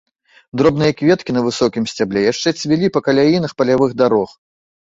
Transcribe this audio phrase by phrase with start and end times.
[0.59, 4.29] Дробныя кветкі на высокім сцябле яшчэ цвілі па каляінах палявых дарог.